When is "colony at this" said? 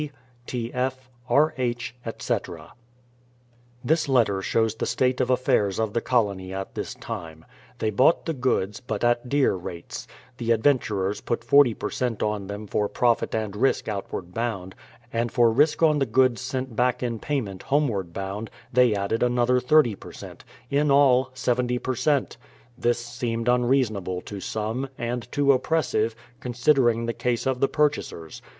6.01-6.95